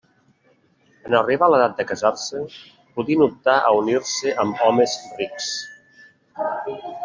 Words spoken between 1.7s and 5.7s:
de casar-se, podien optar a unir-se amb homes rics.